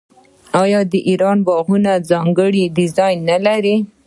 [0.61, 3.75] آیا د ایران باغونه ځانګړی ډیزاین نلري؟